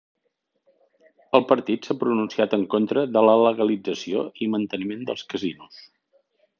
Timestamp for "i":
4.47-4.51